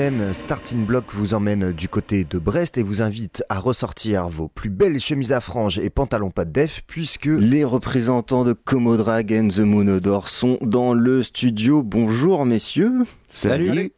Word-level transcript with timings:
Semaine, 0.00 0.32
Starting 0.32 0.86
Block 0.86 1.04
vous 1.12 1.34
emmène 1.34 1.72
du 1.72 1.86
côté 1.86 2.24
de 2.24 2.38
Brest 2.38 2.78
et 2.78 2.82
vous 2.82 3.02
invite 3.02 3.44
à 3.50 3.58
ressortir 3.58 4.30
vos 4.30 4.48
plus 4.48 4.70
belles 4.70 4.98
chemises 4.98 5.30
à 5.30 5.40
franges 5.40 5.78
et 5.78 5.90
pantalons 5.90 6.30
pas 6.30 6.46
de 6.46 6.52
def 6.52 6.80
puisque 6.86 7.26
les 7.26 7.64
représentants 7.64 8.44
de 8.44 8.54
Comodrag 8.54 9.30
and 9.30 9.48
the 9.48 9.58
Moonodor 9.58 10.28
sont 10.28 10.56
dans 10.62 10.94
le 10.94 11.22
studio. 11.22 11.82
Bonjour 11.82 12.46
messieurs. 12.46 13.02
Salut. 13.28 13.92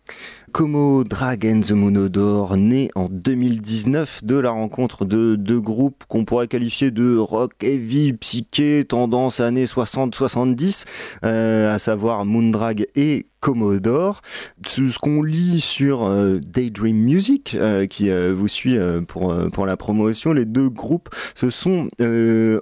Como 0.51 1.05
Drag 1.05 1.47
and 1.47 1.61
the 1.61 1.71
Moonodor, 1.71 2.57
né 2.57 2.91
en 2.97 3.09
2019 3.09 4.25
de 4.25 4.37
la 4.37 4.51
rencontre 4.51 5.05
de 5.05 5.37
deux 5.37 5.61
groupes 5.61 6.03
qu'on 6.09 6.25
pourrait 6.25 6.49
qualifier 6.49 6.91
de 6.91 7.17
rock 7.17 7.53
heavy, 7.63 8.13
psyché, 8.13 8.85
tendance 8.87 9.39
années 9.39 9.67
60-70, 9.67 10.85
euh, 11.25 11.73
à 11.73 11.79
savoir 11.79 12.25
Moondrag 12.25 12.87
et 12.97 13.27
Commodore. 13.43 14.23
Ce 14.67 14.99
qu'on 15.01 15.21
lit 15.21 15.61
sur 15.61 16.05
euh, 16.05 16.39
Daydream 16.39 16.97
Music, 16.97 17.57
euh, 17.59 17.87
qui 17.87 18.09
vous 18.33 18.47
suit 18.49 18.79
pour, 19.09 19.35
pour 19.53 19.67
la 19.67 19.77
promotion, 19.77 20.33
les 20.33 20.45
deux 20.45 20.71
groupes 20.71 21.11
se 21.35 21.51
sont 21.51 21.89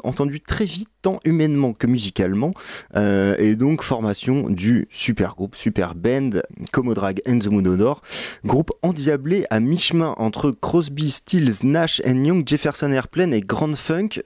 entendus 0.02 0.40
très 0.40 0.64
vite 0.64 0.88
tant 1.02 1.20
humainement 1.24 1.72
que 1.72 1.86
musicalement, 1.86 2.52
et 2.96 3.56
donc 3.56 3.82
formation 3.82 4.48
du 4.48 4.86
super 4.90 5.34
groupe, 5.34 5.54
super 5.54 5.94
band, 5.94 6.30
Comodrag 6.72 7.20
and 7.28 7.38
the 7.40 7.46
Moonodor, 7.48 8.02
groupe 8.44 8.70
endiablé 8.82 9.44
à 9.50 9.60
mi-chemin 9.60 10.14
entre 10.18 10.50
Crosby, 10.50 11.10
Stills, 11.10 11.64
Nash 11.64 12.00
and 12.06 12.24
Young, 12.24 12.46
Jefferson 12.46 12.90
Airplane 12.90 13.34
et 13.34 13.40
Grand 13.40 13.74
Funk. 13.74 14.20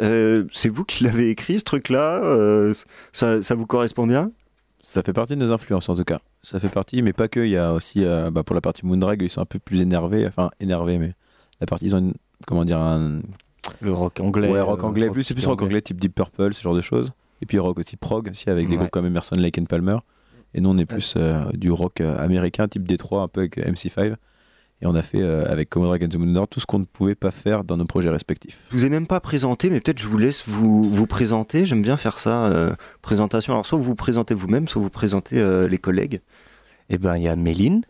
c'est 0.53 0.69
vous 0.69 0.85
qui 0.85 1.05
l'avez 1.05 1.31
écrit 1.31 1.59
ce 1.59 1.65
truc-là 1.65 2.23
ça, 3.13 3.43
ça 3.43 3.55
vous 3.55 3.67
correspond 3.67 4.07
bien? 4.07 4.31
Ça 4.83 5.03
fait 5.03 5.13
partie 5.13 5.35
de 5.35 5.41
nos 5.41 5.53
influences 5.53 5.89
en 5.89 5.97
tout 5.97 6.05
cas. 6.05 6.21
Ça 6.45 6.61
fait 6.61 6.69
partie, 6.69 7.01
mais 7.01 7.15
pas 7.15 7.27
que. 7.27 7.41
Il 7.41 7.51
y 7.51 7.57
a 7.57 7.73
aussi, 7.73 8.05
euh, 8.05 8.31
bah, 8.31 8.43
pour 8.43 8.55
la 8.55 8.61
partie 8.61 8.85
Moondrag, 8.85 9.23
ils 9.23 9.31
sont 9.31 9.41
un 9.41 9.47
peu 9.47 9.59
plus 9.59 9.81
énervés. 9.81 10.27
Enfin, 10.27 10.51
énervés, 10.61 10.99
mais 10.99 11.15
la 11.61 11.67
partie, 11.67 11.87
ils 11.87 11.97
ont 11.97 12.01
une, 12.01 12.15
comment 12.47 12.67
dire, 12.67 12.79
un. 12.79 13.21
Le 13.81 13.93
rock 13.95 14.21
anglais. 14.21 14.51
Ouais, 14.51 14.61
rock 14.61 14.81
euh, 14.81 14.87
anglais. 14.87 15.09
plus, 15.09 15.25
c'est 15.25 15.35
plus 15.35 15.47
rock 15.47 15.63
anglais, 15.63 15.81
type 15.81 15.99
Deep 15.99 16.15
Purple, 16.15 16.53
ce 16.53 16.61
genre 16.61 16.75
de 16.75 16.83
choses. 16.83 17.13
Et 17.41 17.47
puis 17.47 17.59
rock 17.59 17.79
aussi 17.79 17.97
prog, 17.97 18.29
aussi, 18.31 18.51
avec 18.51 18.69
des 18.69 18.77
groupes 18.77 18.91
comme 18.91 19.07
Emerson, 19.07 19.37
Lake 19.37 19.59
and 19.59 19.65
Palmer. 19.65 19.97
Et 20.53 20.61
nous, 20.61 20.69
on 20.69 20.77
est 20.77 20.85
plus 20.85 21.15
euh, 21.17 21.45
du 21.55 21.71
rock 21.71 22.01
américain, 22.01 22.69
type 22.69 22.87
Détroit, 22.87 23.23
un 23.23 23.29
peu 23.29 23.41
avec 23.41 23.57
MC5. 23.57 24.15
Et 24.85 24.87
on 24.87 24.95
a 24.95 25.01
fait 25.01 25.23
euh, 25.23 25.51
avec 25.51 25.71
Commodore 25.71 25.97
and 26.03 26.09
the 26.09 26.17
Moon 26.17 26.47
tout 26.47 26.61
ce 26.61 26.67
qu'on 26.67 26.79
ne 26.79 26.85
pouvait 26.85 27.15
pas 27.15 27.31
faire 27.31 27.65
dans 27.65 27.79
nos 27.79 27.87
projets 27.87 28.11
respectifs. 28.11 28.59
Je 28.71 28.77
vous 28.77 28.85
ai 28.85 28.91
même 28.91 29.07
pas 29.07 29.19
présenté, 29.19 29.71
mais 29.71 29.81
peut-être 29.81 29.99
je 29.99 30.07
vous 30.07 30.19
laisse 30.19 30.47
vous, 30.47 30.83
vous 30.83 31.07
présenter. 31.07 31.65
J'aime 31.65 31.81
bien 31.81 31.97
faire 31.97 32.19
ça, 32.19 32.45
euh, 32.45 32.75
présentation. 33.01 33.55
Alors 33.55 33.65
soit 33.65 33.79
vous 33.79 33.85
vous 33.85 33.95
présentez 33.95 34.35
vous-même, 34.35 34.69
soit 34.69 34.83
vous 34.83 34.91
présentez 34.91 35.39
euh, 35.39 35.67
les 35.67 35.79
collègues. 35.79 36.21
Eh 36.91 36.99
ben 36.99 37.17
il 37.17 37.23
y 37.23 37.29
a 37.29 37.35
Méline 37.35 37.83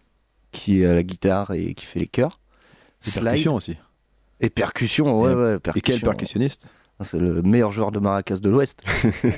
qui 0.53 0.83
est 0.83 0.87
à 0.87 0.95
la 0.95 1.03
guitare 1.03 1.51
et 1.51 1.75
qui 1.75 1.85
fait 1.85 1.99
les 1.99 2.07
chœurs. 2.07 2.39
Et 3.05 3.11
percussion 3.21 3.57
aussi. 3.57 3.77
Et 4.39 4.51
percussion, 4.51 5.21
ouais, 5.21 5.33
et, 5.33 5.35
ouais. 5.35 5.59
Et 5.75 5.81
quel 5.81 6.01
percussionniste? 6.01 6.69
Ah, 7.01 7.05
C'est 7.05 7.19
le 7.19 7.43
meilleur 7.43 7.73
joueur 7.73 7.91
de 7.91 7.99
maracas 7.99 8.37
de 8.37 8.49
l'Ouest. 8.49 8.85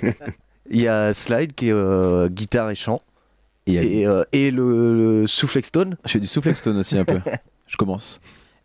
Il 0.70 0.82
y 0.82 0.88
a 0.88 1.14
Slide 1.14 1.54
qui 1.54 1.70
est 1.70 2.28
guitare 2.28 2.70
et 2.70 2.74
chant. 2.74 3.00
Et, 3.66 4.06
euh, 4.06 4.24
et, 4.32 4.50
le, 4.50 5.20
le 5.20 5.26
soufflextone. 5.26 5.96
Je 6.04 6.12
fais 6.12 6.20
du 6.20 6.28
soufflextone 6.28 6.76
aussi 6.78 6.96
un 6.96 7.04
peu. 7.04 7.18
Je 7.66 7.76
commence. 7.76 8.20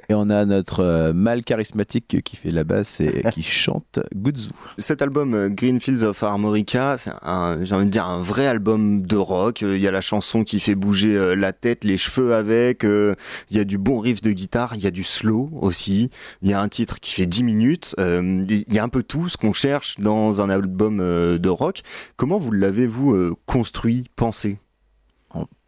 Et 0.10 0.14
on 0.14 0.30
a 0.30 0.46
notre 0.46 0.82
euh, 0.82 1.14
mâle 1.14 1.44
charismatique 1.44 2.22
qui 2.24 2.36
fait 2.36 2.52
la 2.52 2.64
basse 2.64 3.00
et 3.00 3.24
qui 3.32 3.42
chante 3.42 4.00
Gudzu. 4.14 4.50
Cet 4.78 5.02
album 5.02 5.34
euh, 5.34 5.50
Greenfields 5.50 6.04
of 6.04 6.22
Armorica, 6.22 6.98
c'est 6.98 7.12
un, 7.24 7.64
j'ai 7.64 7.74
envie 7.74 7.86
de 7.86 7.92
dire 7.92 8.06
un 8.06 8.22
vrai 8.22 8.46
album 8.46 9.08
de 9.08 9.16
rock. 9.16 9.62
Il 9.62 9.78
y 9.78 9.88
a 9.88 9.92
la 9.92 10.02
chanson 10.02 10.44
qui 10.44 10.60
fait 10.60 10.76
bouger 10.76 11.36
la 11.36 11.54
tête, 11.54 11.84
les 11.84 11.98
cheveux 11.98 12.36
avec. 12.36 12.84
Il 12.84 13.58
y 13.58 13.60
a 13.60 13.64
du 13.64 13.78
bon 13.78 14.00
riff 14.00 14.22
de 14.22 14.32
guitare, 14.32 14.76
il 14.76 14.84
y 14.84 14.88
a 14.88 14.92
du 14.92 15.04
slow 15.04 15.50
aussi. 15.62 16.10
Il 16.42 16.50
y 16.50 16.54
a 16.54 16.62
un 16.62 16.70
titre 16.70 17.00
qui 17.00 17.14
fait 17.14 17.26
10 17.26 17.44
minutes. 17.44 17.96
Il 17.98 18.66
y 18.68 18.80
a 18.80 18.84
un 18.84 18.90
peu 18.90 19.04
tout 19.04 19.30
ce 19.30 19.38
qu'on 19.38 19.54
cherche 19.54 20.00
dans 20.00 20.42
un 20.42 20.50
album 20.50 20.98
de 20.98 21.50
rock. 21.50 21.82
Comment 22.18 22.38
vous 22.38 22.52
l'avez 22.52 22.86
vous 22.86 23.36
construit, 23.46 24.10
pensé? 24.16 24.60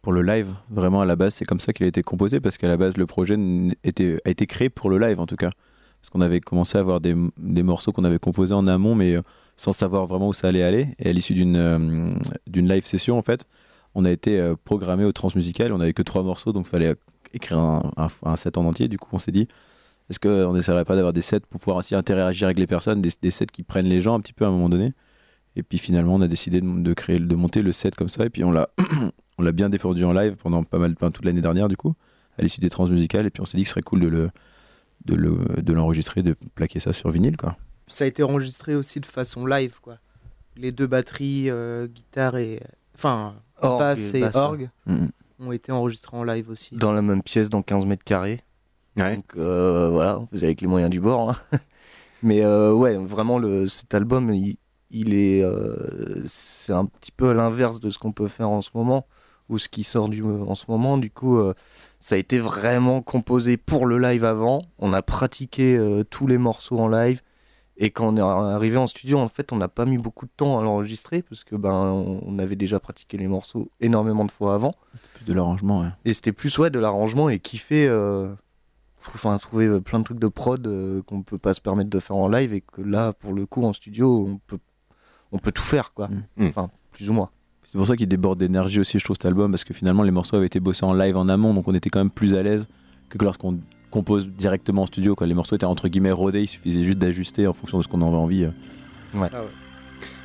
Pour 0.04 0.12
le 0.12 0.22
live. 0.22 0.54
Vraiment, 0.70 1.00
à 1.00 1.06
la 1.06 1.16
base, 1.16 1.34
c'est 1.34 1.46
comme 1.46 1.58
ça 1.58 1.72
qu'il 1.72 1.84
a 1.84 1.88
été 1.88 2.02
composé, 2.02 2.38
parce 2.38 2.58
qu'à 2.58 2.68
la 2.68 2.76
base, 2.76 2.96
le 2.98 3.06
projet 3.06 3.36
était, 3.82 4.18
a 4.24 4.30
été 4.30 4.46
créé 4.46 4.68
pour 4.68 4.90
le 4.90 4.98
live, 4.98 5.18
en 5.18 5.26
tout 5.26 5.34
cas. 5.34 5.50
Parce 6.00 6.10
qu'on 6.10 6.20
avait 6.20 6.40
commencé 6.40 6.76
à 6.76 6.82
avoir 6.82 7.00
des, 7.00 7.14
morceaux 7.62 7.90
qu'on 7.90 8.04
avait 8.04 8.18
composés 8.18 8.52
en 8.52 8.66
amont, 8.66 8.94
mais 8.94 9.16
euh, 9.16 9.22
sans 9.56 9.72
savoir 9.72 10.06
vraiment 10.06 10.28
où 10.28 10.34
ça 10.34 10.48
allait 10.48 10.62
aller. 10.62 10.88
Et 10.98 11.08
à 11.08 11.12
l'issue 11.12 11.32
d'une 11.32 11.56
euh, 11.56 12.14
live 12.46 12.84
session, 12.84 13.16
en 13.16 13.22
fait, 13.22 13.44
on 13.94 14.04
a 14.04 14.10
été 14.10 14.38
euh, 14.38 14.54
programmé 14.62 15.06
au 15.06 15.12
transmusical. 15.12 15.72
On 15.72 15.78
n'avait 15.78 15.94
que 15.94 16.02
trois 16.02 16.22
morceaux, 16.22 16.52
donc 16.52 16.66
il 16.66 16.70
fallait 16.70 16.94
écrire 17.32 17.58
un, 17.58 17.90
un, 18.22 18.36
set 18.36 18.58
en 18.58 18.66
entier. 18.66 18.88
Du 18.88 18.98
coup, 18.98 19.08
on 19.12 19.18
s'est 19.18 19.32
dit, 19.32 19.48
est-ce 20.10 20.20
qu'on 20.20 20.52
n'essaierait 20.52 20.84
pas 20.84 20.96
d'avoir 20.96 21.14
des 21.14 21.22
sets 21.22 21.40
pour 21.40 21.60
pouvoir 21.60 21.78
aussi 21.78 21.94
interagir 21.94 22.46
avec 22.46 22.58
les 22.58 22.66
personnes, 22.66 23.00
des, 23.00 23.10
des, 23.22 23.30
sets 23.30 23.46
qui 23.46 23.62
prennent 23.62 23.88
les 23.88 24.02
gens 24.02 24.14
un 24.14 24.20
petit 24.20 24.34
peu 24.34 24.44
à 24.44 24.48
un 24.48 24.50
moment 24.50 24.68
donné? 24.68 24.92
Et 25.56 25.62
puis 25.62 25.78
finalement, 25.78 26.14
on 26.14 26.20
a 26.20 26.28
décidé 26.28 26.60
de, 26.60 26.66
de 26.66 26.94
créer, 26.94 27.18
de 27.18 27.34
monter 27.36 27.62
le 27.62 27.72
set 27.72 27.94
comme 27.94 28.08
ça, 28.08 28.24
et 28.24 28.30
puis 28.30 28.44
on 28.44 28.52
l'a 28.52 28.70
on 29.38 29.42
l'a 29.42 29.52
bien 29.52 29.68
défendu 29.68 30.04
en 30.04 30.12
live 30.12 30.36
pendant 30.36 30.62
pas 30.64 30.78
mal, 30.78 30.94
toute 30.96 31.24
l'année 31.24 31.40
dernière 31.40 31.68
du 31.68 31.76
coup, 31.76 31.94
à 32.38 32.42
l'issue 32.42 32.60
des 32.60 32.70
transmusicales, 32.70 33.26
et 33.26 33.30
puis 33.30 33.40
on 33.40 33.44
s'est 33.44 33.56
dit 33.56 33.62
que 33.62 33.68
ce 33.68 33.74
serait 33.74 33.82
cool 33.82 34.00
de 34.00 34.08
le 34.08 34.30
de 35.04 35.14
le 35.14 35.62
de 35.62 35.72
l'enregistrer, 35.72 36.22
de 36.22 36.36
plaquer 36.54 36.80
ça 36.80 36.92
sur 36.92 37.10
vinyle 37.10 37.36
quoi. 37.36 37.56
Ça 37.86 38.04
a 38.04 38.06
été 38.06 38.22
enregistré 38.22 38.74
aussi 38.74 39.00
de 39.00 39.06
façon 39.06 39.46
live 39.46 39.78
quoi. 39.80 39.98
Les 40.56 40.72
deux 40.72 40.86
batteries, 40.86 41.50
euh, 41.50 41.86
guitare 41.86 42.36
et 42.36 42.60
enfin 42.94 43.34
basse 43.60 44.14
et, 44.14 44.22
orgue 44.34 44.70
mm-hmm. 44.88 45.08
ont 45.40 45.52
été 45.52 45.72
enregistrés 45.72 46.16
en 46.16 46.24
live 46.24 46.50
aussi. 46.50 46.76
Dans 46.76 46.92
la 46.92 47.02
même 47.02 47.22
pièce, 47.22 47.50
dans 47.50 47.62
15 47.62 47.86
mètres 47.86 48.04
carrés. 48.04 48.40
Donc 48.96 49.24
euh, 49.36 49.90
voilà, 49.90 50.18
vous 50.30 50.38
avez 50.38 50.48
avec 50.48 50.60
les 50.60 50.68
moyens 50.68 50.90
du 50.90 51.00
bord. 51.00 51.30
Hein. 51.30 51.58
Mais 52.22 52.42
euh, 52.42 52.72
ouais, 52.72 52.96
vraiment 52.96 53.38
le, 53.38 53.66
cet 53.66 53.92
album, 53.94 54.32
il, 54.32 54.56
est, 55.14 55.44
c'est 56.26 56.72
un 56.72 56.86
petit 56.86 57.12
peu 57.12 57.30
à 57.30 57.34
l'inverse 57.34 57.80
de 57.80 57.90
ce 57.90 57.98
qu'on 57.98 58.12
peut 58.12 58.28
faire 58.28 58.50
en 58.50 58.62
ce 58.62 58.70
moment 58.74 59.06
ou 59.48 59.58
ce 59.58 59.68
qui 59.68 59.84
sort 59.84 60.08
du, 60.08 60.22
en 60.22 60.54
ce 60.54 60.64
moment. 60.68 60.98
Du 60.98 61.10
coup, 61.10 61.38
euh, 61.38 61.54
ça 62.00 62.14
a 62.14 62.18
été 62.18 62.38
vraiment 62.38 63.02
composé 63.02 63.56
pour 63.56 63.86
le 63.86 63.98
live 63.98 64.24
avant. 64.24 64.62
On 64.78 64.92
a 64.92 65.02
pratiqué 65.02 65.76
euh, 65.76 66.04
tous 66.04 66.26
les 66.26 66.38
morceaux 66.38 66.78
en 66.78 66.88
live. 66.88 67.20
Et 67.76 67.90
quand 67.90 68.14
on 68.14 68.16
est 68.16 68.20
arrivé 68.20 68.76
en 68.76 68.86
studio, 68.86 69.18
en 69.18 69.28
fait, 69.28 69.52
on 69.52 69.56
n'a 69.56 69.68
pas 69.68 69.84
mis 69.84 69.98
beaucoup 69.98 70.26
de 70.26 70.30
temps 70.36 70.60
à 70.60 70.62
l'enregistrer 70.62 71.22
parce 71.22 71.42
que 71.42 71.56
ben 71.56 71.72
on 71.72 72.38
avait 72.38 72.54
déjà 72.54 72.78
pratiqué 72.78 73.18
les 73.18 73.26
morceaux 73.26 73.68
énormément 73.80 74.24
de 74.24 74.30
fois 74.30 74.54
avant. 74.54 74.70
C'était 74.94 75.08
plus 75.14 75.24
de 75.24 75.32
l'arrangement, 75.32 75.80
ouais. 75.80 75.88
Et 76.04 76.14
c'était 76.14 76.30
plus 76.30 76.56
ouais 76.56 76.70
de 76.70 76.78
l'arrangement 76.78 77.28
et 77.30 77.40
kiffer, 77.40 77.88
euh, 77.88 78.32
enfin 79.12 79.36
trouver 79.38 79.80
plein 79.80 79.98
de 79.98 80.04
trucs 80.04 80.20
de 80.20 80.28
prod 80.28 81.02
qu'on 81.04 81.22
peut 81.22 81.36
pas 81.36 81.52
se 81.52 81.60
permettre 81.60 81.90
de 81.90 81.98
faire 81.98 82.14
en 82.14 82.28
live 82.28 82.54
et 82.54 82.60
que 82.60 82.80
là, 82.80 83.12
pour 83.12 83.32
le 83.32 83.44
coup, 83.44 83.64
en 83.64 83.72
studio, 83.72 84.24
on 84.28 84.38
peut 84.46 84.60
on 85.34 85.38
peut 85.38 85.52
tout 85.52 85.62
faire 85.62 85.92
quoi. 85.92 86.08
Mm. 86.36 86.46
Enfin, 86.46 86.70
plus 86.92 87.10
ou 87.10 87.12
moins. 87.12 87.28
C'est 87.66 87.76
pour 87.76 87.86
ça 87.88 87.96
qu'il 87.96 88.06
déborde 88.06 88.38
d'énergie 88.38 88.78
aussi, 88.78 89.00
je 89.00 89.04
trouve, 89.04 89.16
cet 89.16 89.26
album, 89.26 89.50
parce 89.50 89.64
que 89.64 89.74
finalement, 89.74 90.04
les 90.04 90.12
morceaux 90.12 90.36
avaient 90.36 90.46
été 90.46 90.60
bossés 90.60 90.86
en 90.86 90.94
live 90.94 91.16
en 91.16 91.28
amont, 91.28 91.52
donc 91.52 91.66
on 91.66 91.74
était 91.74 91.90
quand 91.90 91.98
même 91.98 92.10
plus 92.10 92.34
à 92.34 92.42
l'aise 92.42 92.68
que 93.08 93.18
lorsqu'on 93.22 93.58
compose 93.90 94.28
directement 94.28 94.82
en 94.82 94.86
studio. 94.86 95.16
Quoi. 95.16 95.26
Les 95.26 95.34
morceaux 95.34 95.56
étaient 95.56 95.66
entre 95.66 95.88
guillemets 95.88 96.12
rodés, 96.12 96.42
il 96.42 96.46
suffisait 96.46 96.84
juste 96.84 96.98
d'ajuster 96.98 97.48
en 97.48 97.52
fonction 97.52 97.78
de 97.78 97.82
ce 97.82 97.88
qu'on 97.88 98.00
avait 98.02 98.16
envie. 98.16 98.44
Euh. 98.44 99.18
Ouais. 99.18 99.28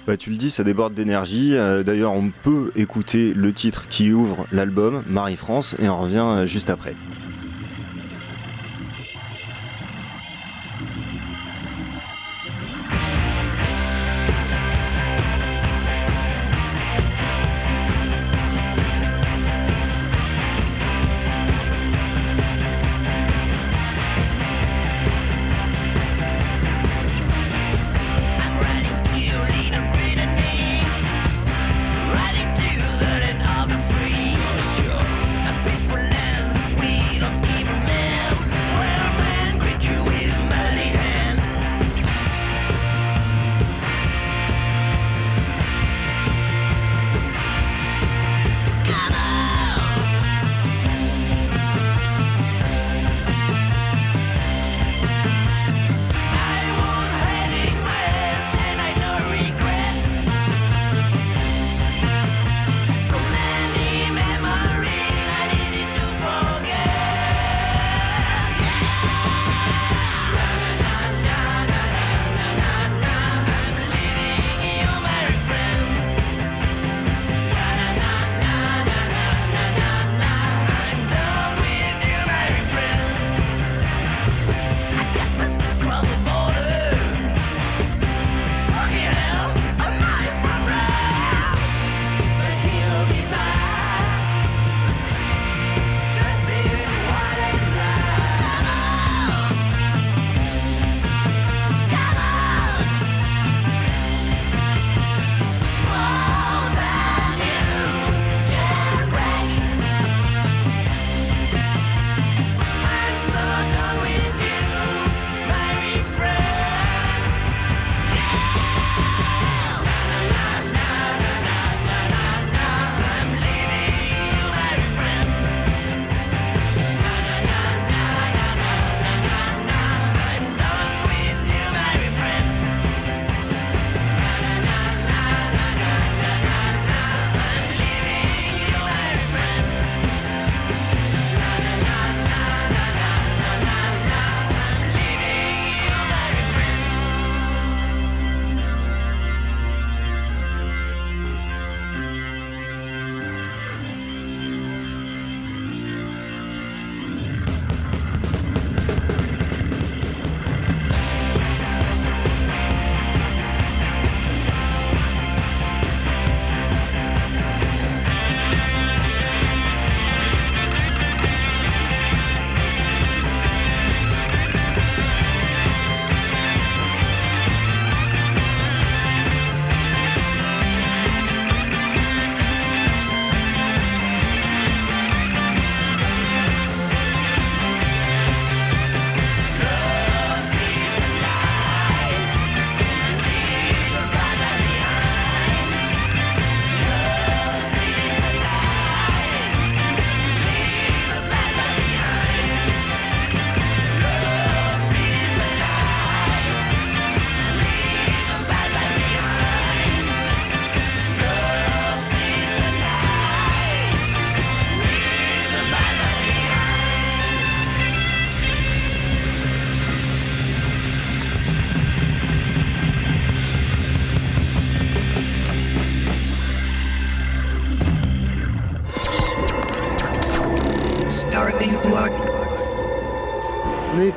Bah, 0.06 0.15
tu 0.15 0.29
le 0.29 0.38
dis, 0.38 0.51
ça 0.51 0.63
déborde 0.63 0.94
d'énergie. 0.94 1.56
Euh, 1.56 1.83
d'ailleurs, 1.83 2.13
on 2.13 2.31
peut 2.44 2.71
écouter 2.75 3.33
le 3.33 3.51
titre 3.51 3.88
qui 3.88 4.13
ouvre 4.13 4.45
l'album, 4.51 5.03
Marie-France, 5.07 5.75
et 5.79 5.89
on 5.89 6.01
revient 6.01 6.17
euh, 6.19 6.45
juste 6.45 6.69
après. 6.69 6.95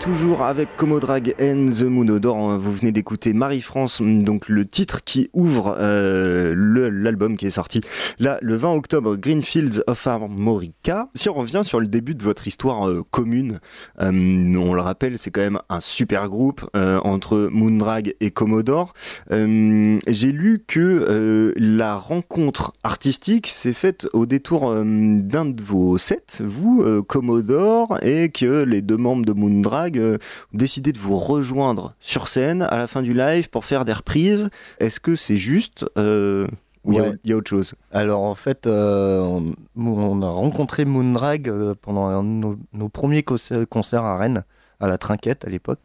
Toujours 0.02 0.42
avec 0.42 0.76
Comodrag 0.76 1.34
and 1.40 1.66
the 1.66 1.84
Moonodor. 1.84 2.58
Vous 2.58 2.72
venez 2.72 2.92
d'écouter 2.92 3.32
Marie-France, 3.32 4.02
donc 4.02 4.48
le 4.48 4.64
titre 4.64 5.02
qui 5.04 5.28
ouvre 5.32 5.76
euh, 5.78 6.54
l'album 6.90 7.36
qui 7.36 7.46
est 7.46 7.50
sorti 7.50 7.80
là 8.18 8.38
le 8.42 8.54
20 8.54 8.72
octobre, 8.74 9.16
Greenfields 9.16 9.82
of 9.86 10.06
Armorica. 10.06 11.08
Si 11.14 11.28
on 11.28 11.34
revient 11.34 11.62
sur 11.64 11.80
le 11.80 11.88
début 11.88 12.14
de 12.14 12.22
votre 12.22 12.46
histoire 12.46 12.88
euh, 12.88 13.02
commune, 13.10 13.60
euh, 14.00 14.10
on 14.10 14.74
le 14.74 14.80
rappelle, 14.80 15.18
c'est 15.18 15.30
quand 15.30 15.40
même 15.40 15.60
un 15.68 15.80
super 15.80 16.28
groupe 16.28 16.68
entre 16.74 17.48
Moondrag 17.50 18.14
et 18.20 18.30
Commodore. 18.30 18.94
J'ai 19.30 20.32
lu 20.32 20.64
que 20.66 21.54
la 21.56 21.96
rencontre 21.96 22.72
artistique 22.82 23.46
s'est 23.46 23.72
faite 23.72 24.06
au 24.12 24.26
détour 24.26 24.74
d'un 24.74 25.44
de 25.44 25.62
vos 25.62 25.98
sets, 25.98 26.40
vous, 26.40 26.84
Commodore, 27.04 27.98
et 28.02 28.30
que 28.30 28.62
les 28.64 28.82
deux 28.82 28.96
membres 28.96 29.24
de 29.24 29.32
Moondrag 29.32 29.61
euh, 29.66 30.18
décidé 30.52 30.92
de 30.92 30.98
vous 30.98 31.18
rejoindre 31.18 31.94
sur 32.00 32.28
scène 32.28 32.62
à 32.62 32.76
la 32.76 32.86
fin 32.86 33.02
du 33.02 33.14
live 33.14 33.48
pour 33.48 33.64
faire 33.64 33.84
des 33.84 33.92
reprises. 33.92 34.48
Est-ce 34.78 35.00
que 35.00 35.16
c'est 35.16 35.36
juste 35.36 35.84
euh, 35.96 36.46
ou 36.84 36.94
il 36.94 37.18
y, 37.24 37.32
a 37.32 37.36
autre 37.36 37.48
chose? 37.48 37.74
Alors 37.92 38.22
en 38.22 38.34
fait, 38.34 38.66
euh, 38.66 39.40
on, 39.76 40.22
a 40.22 40.28
rencontré 40.28 40.84
Moondrag 40.84 41.52
pendant 41.80 42.22
nos, 42.22 42.88
premiers 42.88 43.22
concerts 43.22 44.04
à 44.04 44.18
Rennes, 44.18 44.44
à 44.80 44.88
la 44.88 44.98
Trinquette 44.98 45.44
à 45.44 45.50
l'époque. 45.50 45.80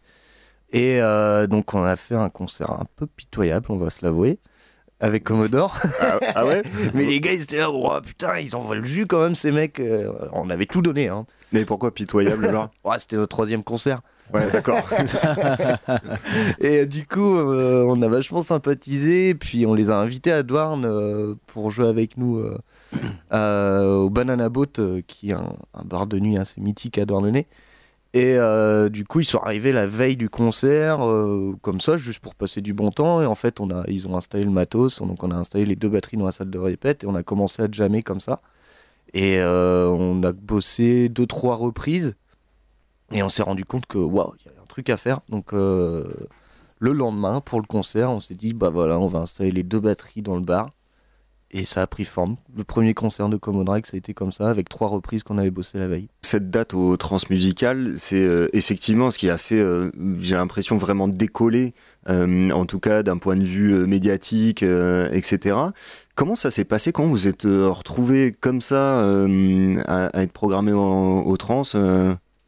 Et 0.74 1.00
donc 1.50 1.74
on 1.76 1.84
a 1.84 1.96
fait 1.96 2.16
un 2.16 2.30
concert 2.30 2.72
un 2.72 2.86
peu 2.96 3.06
pitoyable, 3.06 3.68
on 3.70 3.78
va 3.78 3.90
se 3.92 4.04
l'avouer 4.04 4.40
avec 5.00 5.24
Commodore. 5.24 5.78
Ah, 6.02 6.20
ah 6.36 6.46
ouais 6.46 6.64
Mais 6.94 7.06
les 7.06 7.20
gars, 7.22 7.34
ils 7.34 7.44
étaient 7.44 7.58
là, 7.58 7.70
oh, 7.70 7.92
putain, 8.06 8.38
ils 8.40 8.56
envoient 8.56 8.76
le 8.76 8.86
jus 8.86 9.06
quand 9.06 9.22
même, 9.22 9.36
ces 9.36 9.52
mecs. 9.52 9.82
on 10.34 10.50
avait 10.50 10.66
tout 10.66 10.82
donné. 10.82 11.08
Hein. 11.08 11.26
Mais 11.54 11.66
pourquoi 11.66 11.94
pitoyable 11.94 12.50
genre 12.52 12.70
ouais, 12.84 13.00
C'était 13.00 13.16
notre 13.16 13.30
troisième 13.30 13.64
concert. 13.64 14.02
Ouais, 14.34 14.52
d'accord. 14.52 14.84
et 16.60 16.86
du 16.86 17.08
coup, 17.08 17.38
euh, 17.38 17.86
on 17.88 18.02
a 18.02 18.08
vachement 18.08 18.42
sympathisé. 18.42 19.34
Puis 19.34 19.66
on 19.66 19.74
les 19.74 19.90
a 19.90 19.98
invités 19.98 20.32
à 20.32 20.44
Douarn 20.44 20.84
euh, 20.86 21.36
pour 21.48 21.72
jouer 21.72 21.88
avec 21.88 22.18
nous 22.18 22.44
euh, 23.32 23.94
au 23.96 24.10
Banana 24.10 24.50
Boat, 24.50 25.02
qui 25.08 25.30
est 25.30 25.34
un, 25.34 25.56
bar 25.86 26.08
de 26.08 26.20
nuit 26.20 26.38
assez 26.38 26.60
mythique 26.60 26.98
à 26.98 27.06
Douarnenez. 27.06 27.48
Et 28.14 28.38
du 28.90 29.04
coup, 29.06 29.20
ils 29.20 29.26
sont 29.26 29.40
arrivés 29.40 29.72
la 29.72 29.86
veille 29.86 30.18
du 30.18 30.30
concert, 30.30 31.00
comme 31.62 31.80
ça, 31.82 31.98
juste 31.98 32.20
pour 32.20 32.36
passer 32.36 32.62
du 32.62 32.74
bon 32.74 32.90
temps. 32.90 33.22
Et 33.22 33.26
en 33.26 33.36
fait, 33.36 33.60
on 33.60 33.70
a, 33.70 33.84
ils 33.88 34.08
ont 34.08 34.18
installé 34.18 34.44
le 34.44 34.50
matos. 34.52 35.00
Donc, 35.02 35.24
on 35.24 35.32
a 35.32 35.36
installé 35.36 35.66
les 35.66 35.76
deux 35.76 35.90
batteries 35.90 36.18
dans 36.18 36.26
la 36.26 36.32
salle 36.32 36.50
de 36.50 36.58
répète 36.58 37.04
et 37.04 37.08
on 37.08 37.16
a 37.16 37.24
commencé 37.24 37.62
à 37.62 37.68
jammer 37.72 38.02
comme 38.02 38.20
ça. 38.20 38.42
Et 39.14 39.40
on 39.42 40.24
a 40.24 40.34
bossé 40.34 41.10
deux, 41.10 41.28
trois 41.28 41.56
reprises. 41.56 42.16
Et 43.12 43.24
on 43.24 43.30
s'est 43.30 43.44
rendu 43.44 43.66
compte 43.66 43.86
que 43.86 43.98
waouh, 43.98 44.34
il 44.40 44.52
y 44.52 44.56
a 44.56 44.62
un 44.62 44.66
truc 44.66 44.90
à 44.90 44.98
faire. 44.98 45.22
Donc 45.30 45.54
euh, 45.54 46.06
le 46.80 46.92
lendemain, 46.92 47.42
pour 47.42 47.62
le 47.62 47.66
concert, 47.66 48.12
on 48.12 48.20
s'est 48.20 48.36
dit 48.36 48.54
bah 48.54 48.70
voilà, 48.70 49.00
on 49.00 49.08
va 49.08 49.20
installer 49.20 49.52
les 49.52 49.64
deux 49.64 49.80
batteries 49.80 50.22
dans 50.22 50.36
le 50.36 50.42
bar. 50.42 50.70
Et 51.52 51.64
ça 51.64 51.82
a 51.82 51.88
pris 51.88 52.04
forme. 52.04 52.36
Le 52.56 52.64
premier 52.64 52.94
concert 52.94 53.30
de 53.30 53.38
Commodore, 53.38 53.78
ça 53.84 53.96
a 53.96 53.98
été 53.98 54.14
comme 54.14 54.32
ça, 54.32 54.50
avec 54.50 54.68
trois 54.68 54.90
reprises 54.90 55.24
qu'on 55.24 55.38
avait 55.38 55.52
bossé 55.52 55.78
la 55.78 55.88
veille. 55.88 56.10
Cette 56.22 56.50
date 56.50 56.74
au 56.74 56.98
Transmusical, 56.98 57.94
c'est 57.98 58.22
euh, 58.22 58.50
effectivement 58.54 59.12
ce 59.12 59.18
qui 59.18 59.30
a 59.30 59.38
fait, 59.38 59.60
euh, 59.60 59.90
j'ai 60.20 60.36
l'impression, 60.36 60.78
vraiment 60.78 61.08
décoller, 61.08 61.74
en 62.10 62.66
tout 62.66 62.80
cas 62.80 63.04
d'un 63.04 63.18
point 63.18 63.36
de 63.36 63.44
vue 63.44 63.86
médiatique, 63.86 64.64
etc. 64.64 65.58
Comment 66.16 66.36
ça 66.36 66.52
s'est 66.52 66.64
passé? 66.64 66.94
Quand 66.94 67.06
vous 67.06 67.28
êtes 67.28 67.44
retrouvé 67.44 68.32
comme 68.32 68.62
ça 68.62 69.02
à, 69.02 70.22
être 70.22 70.32
programmé 70.32 70.72
au 70.72 71.36
Trans 71.38 71.64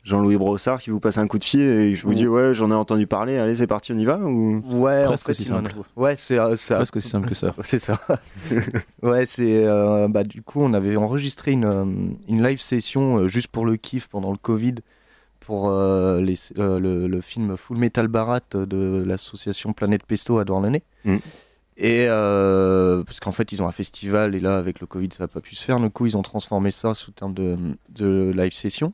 Jean-Louis 0.09 0.37
Brossard 0.37 0.79
qui 0.79 0.89
vous 0.89 0.99
passe 0.99 1.19
un 1.19 1.27
coup 1.27 1.37
de 1.37 1.43
fil 1.43 1.61
et 1.61 1.95
je 1.95 2.03
vous 2.03 2.15
dis 2.15 2.27
ouais 2.27 2.53
j'en 2.55 2.71
ai 2.71 2.73
entendu 2.73 3.05
parler 3.05 3.37
allez 3.37 3.55
c'est 3.55 3.67
parti 3.67 3.93
on 3.93 3.97
y 3.97 4.05
va 4.05 4.17
ou? 4.17 4.59
Ouais 4.65 5.05
presque 5.05 5.29
aussi 5.29 5.45
simple. 5.45 5.71
ouais 5.95 6.15
c'est 6.17 6.39
euh, 6.39 6.55
presque 6.69 6.95
aussi 6.95 7.09
simple 7.09 7.29
que 7.29 7.35
ça. 7.35 7.53
C'est 7.63 7.79
ça. 7.79 7.99
Ouais 9.03 9.25
c'est 9.27 9.65
euh, 9.65 10.07
bah 10.07 10.23
du 10.23 10.41
coup 10.41 10.61
on 10.61 10.73
avait 10.73 10.97
enregistré 10.97 11.51
une, 11.51 11.65
euh, 11.65 11.85
une 12.27 12.43
live 12.43 12.59
session 12.59 13.27
juste 13.27 13.49
pour 13.49 13.65
le 13.65 13.77
kiff 13.77 14.07
pendant 14.07 14.31
le 14.31 14.37
Covid 14.37 14.75
pour 15.39 15.71
les, 15.71 16.35
le, 16.55 17.21
film 17.21 17.57
Full 17.57 17.77
Metal 17.77 18.07
Barat 18.07 18.41
de 18.53 19.03
l'association 19.05 19.73
Planète 19.73 20.03
Pesto 20.05 20.37
à 20.37 20.45
Douarnenez. 20.45 20.83
Mm. 21.05 21.17
Et 21.77 22.05
parce 22.07 23.19
qu'en 23.19 23.31
fait, 23.31 23.51
ils 23.51 23.63
ont 23.63 23.67
un 23.67 23.71
festival 23.71 24.35
et 24.35 24.39
là, 24.39 24.59
avec 24.59 24.79
le 24.79 24.85
Covid, 24.85 25.09
ça 25.11 25.23
n'a 25.23 25.27
pas 25.27 25.41
pu 25.41 25.55
se 25.55 25.65
faire. 25.65 25.79
Du 25.79 25.89
coup, 25.89 26.05
ils 26.05 26.15
ont 26.15 26.21
transformé 26.21 26.69
ça 26.69 26.93
sous 26.93 27.09
terme 27.09 27.33
de, 27.33 27.57
de 27.89 28.31
live 28.35 28.53
session. 28.53 28.93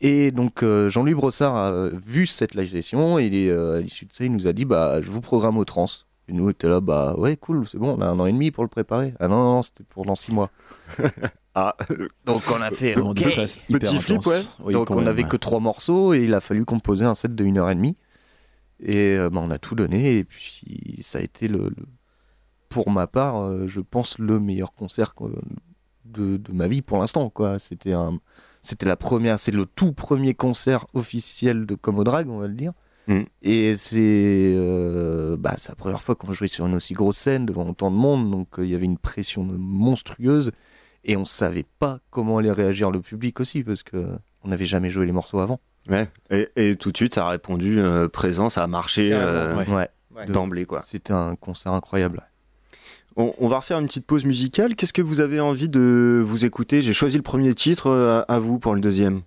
Et 0.00 0.30
donc 0.30 0.62
euh, 0.62 0.88
Jean-Louis 0.90 1.14
Brossard 1.14 1.56
a 1.56 1.88
vu 1.88 2.26
cette 2.26 2.54
live 2.54 2.70
session 2.70 3.18
et 3.18 3.48
euh, 3.48 3.78
à 3.78 3.80
l'issue 3.80 4.04
de 4.04 4.12
ça, 4.12 4.24
il 4.24 4.32
nous 4.32 4.46
a 4.46 4.52
dit 4.52 4.64
bah 4.64 5.00
je 5.00 5.10
vous 5.10 5.20
programme 5.20 5.56
au 5.56 5.64
trans. 5.64 5.86
Et 6.28 6.32
nous 6.32 6.46
on 6.46 6.50
était 6.50 6.68
là 6.68 6.80
bah 6.80 7.14
ouais 7.16 7.36
cool, 7.36 7.66
c'est 7.66 7.78
bon, 7.78 7.96
on 7.96 8.00
a 8.02 8.06
un 8.06 8.18
an 8.18 8.26
et 8.26 8.32
demi 8.32 8.50
pour 8.50 8.64
le 8.64 8.68
préparer. 8.68 9.14
Ah 9.20 9.28
non 9.28 9.42
non, 9.42 9.62
c'était 9.62 9.84
pour 9.84 10.04
dans 10.04 10.14
six 10.14 10.32
mois. 10.32 10.50
ah 11.54 11.76
donc 12.26 12.42
on 12.54 12.60
a 12.60 12.70
fait 12.70 12.96
ok 12.96 13.22
petit 13.68 13.98
flip 13.98 14.26
ouais. 14.26 14.72
donc 14.72 14.90
on 14.90 15.00
n'avait 15.00 15.24
que 15.24 15.36
trois 15.36 15.60
morceaux 15.60 16.12
et 16.12 16.24
il 16.24 16.34
a 16.34 16.40
fallu 16.40 16.64
composer 16.64 17.04
un 17.06 17.14
set 17.14 17.34
de 17.34 17.44
une 17.44 17.58
heure 17.58 17.70
et 17.70 17.74
demie. 17.74 17.96
Et 18.80 19.16
euh, 19.16 19.30
bah, 19.30 19.40
on 19.42 19.50
a 19.50 19.58
tout 19.58 19.74
donné 19.74 20.16
et 20.16 20.24
puis 20.24 20.98
ça 21.00 21.20
a 21.20 21.22
été 21.22 21.48
le, 21.48 21.70
pour 22.68 22.90
ma 22.90 23.06
part, 23.06 23.66
je 23.66 23.80
pense 23.80 24.18
le 24.18 24.38
meilleur 24.40 24.74
concert 24.74 25.14
de, 26.04 26.36
de 26.36 26.52
ma 26.52 26.68
vie 26.68 26.82
pour 26.82 26.98
l'instant 26.98 27.30
quoi. 27.30 27.58
C'était 27.58 27.94
un 27.94 28.18
c'était 28.66 28.86
la 28.86 28.96
première, 28.96 29.38
c'est 29.38 29.52
le 29.52 29.66
tout 29.66 29.92
premier 29.92 30.34
concert 30.34 30.86
officiel 30.94 31.66
de 31.66 31.74
Comodrag, 31.74 32.28
on 32.28 32.38
va 32.38 32.46
le 32.46 32.54
dire. 32.54 32.72
Mm. 33.06 33.22
Et 33.42 33.76
c'est 33.76 34.54
euh, 34.56 35.36
bah, 35.38 35.54
la 35.68 35.74
première 35.74 36.02
fois 36.02 36.14
qu'on 36.14 36.32
jouait 36.32 36.48
sur 36.48 36.66
une 36.66 36.74
aussi 36.74 36.92
grosse 36.92 37.18
scène 37.18 37.46
devant 37.46 37.68
autant 37.68 37.90
de 37.90 37.96
monde, 37.96 38.30
donc 38.30 38.58
euh, 38.58 38.64
il 38.64 38.70
y 38.70 38.74
avait 38.74 38.84
une 38.84 38.98
pression 38.98 39.44
monstrueuse 39.44 40.50
et 41.04 41.16
on 41.16 41.24
savait 41.24 41.66
pas 41.78 42.00
comment 42.10 42.38
allait 42.38 42.52
réagir 42.52 42.90
le 42.90 43.00
public 43.00 43.38
aussi 43.40 43.62
parce 43.62 43.82
que 43.82 44.08
on 44.42 44.48
n'avait 44.48 44.64
jamais 44.64 44.90
joué 44.90 45.06
les 45.06 45.12
morceaux 45.12 45.38
avant. 45.38 45.60
Ouais. 45.88 46.08
Et, 46.56 46.74
tout 46.74 46.90
de 46.90 46.96
suite, 46.96 47.14
ça 47.14 47.26
a 47.26 47.30
répondu 47.30 47.78
euh, 47.78 48.08
présent, 48.08 48.48
ça 48.48 48.64
a 48.64 48.66
marché 48.66 49.10
d'emblée 50.28 50.66
quoi. 50.66 50.82
C'était 50.84 51.12
un 51.12 51.36
concert 51.36 51.72
incroyable. 51.72 52.26
On, 53.18 53.48
va 53.48 53.56
refaire 53.56 53.78
une 53.78 53.86
petite 53.86 54.06
pause 54.06 54.26
musicale. 54.26 54.76
Qu'est-ce 54.76 54.92
que 54.92 55.00
vous 55.00 55.20
avez 55.20 55.40
envie 55.40 55.70
de 55.70 56.22
vous 56.22 56.44
écouter? 56.44 56.82
J'ai 56.82 56.92
choisi 56.92 57.16
le 57.16 57.22
premier 57.22 57.54
titre, 57.54 57.86
euh, 57.86 58.22
à, 58.28 58.38
vous 58.38 58.58
pour 58.58 58.74
le 58.74 58.80
deuxième. 58.82 59.22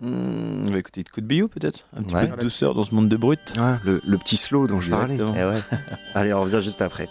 Hmm, 0.00 0.62
on 0.64 0.70
va 0.70 0.78
écouter 0.78 1.02
Coup 1.02 1.20
de 1.20 1.26
Bio 1.26 1.48
peut-être? 1.48 1.88
Un 1.96 2.02
petit 2.02 2.14
peu 2.14 2.36
de 2.36 2.40
douceur 2.40 2.74
dans 2.74 2.84
ce 2.84 2.94
monde 2.94 3.08
de 3.08 3.16
brut. 3.16 3.54
le, 3.84 4.16
petit 4.18 4.36
slow 4.36 4.68
dont 4.68 4.80
je 4.80 4.90
parlais. 4.90 5.18
Eh 5.18 5.76
Allez, 6.14 6.32
on 6.32 6.42
revient 6.42 6.60
juste 6.62 6.82
après. 6.82 7.08